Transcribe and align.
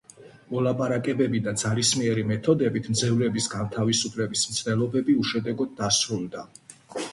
მოლაპარაკებები 0.53 1.41
და 1.47 1.53
ძალისმიერი 1.63 2.23
მეთოდებით 2.31 2.89
მძევლების 2.95 3.49
განთავისუფლების 3.57 4.49
მცდელობები 4.55 5.19
უშედეგოდ 5.27 5.79
დასრულდა. 5.85 6.47